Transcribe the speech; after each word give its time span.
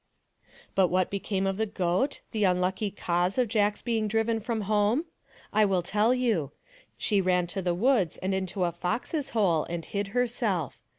But 0.73 0.87
what 0.87 1.11
became 1.11 1.45
of 1.45 1.57
the 1.57 1.67
goat, 1.67 2.21
the 2.31 2.43
unlucky 2.43 2.89
cause 2.89 3.37
of 3.37 3.47
Jack's 3.47 3.83
being 3.83 4.07
driven 4.07 4.39
from 4.39 4.61
home? 4.61 5.05
I 5.53 5.63
will 5.63 5.83
tell 5.83 6.11
you. 6.11 6.53
She 6.97 7.21
ran 7.21 7.45
to 7.53 7.61
the 7.61 7.75
woods 7.75 8.17
and 8.17 8.33
into 8.33 8.63
a 8.63 8.71
fox's 8.71 9.29
hole 9.37 9.63
and 9.65 9.85
hid 9.85 10.07
herself. 10.07 10.79